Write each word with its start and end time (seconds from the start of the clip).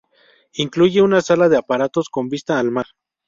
Incluye 0.53 0.99
una 1.03 1.21
sala 1.21 1.47
de 1.47 1.57
aparatos 1.57 2.09
con 2.09 2.27
vista 2.27 2.57
al 2.59 2.71
mar. 2.71 2.87